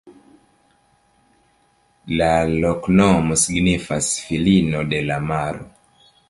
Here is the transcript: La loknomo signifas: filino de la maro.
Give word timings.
La 2.21 2.29
loknomo 2.63 3.39
signifas: 3.43 4.09
filino 4.23 4.83
de 4.95 5.03
la 5.13 5.21
maro. 5.29 5.71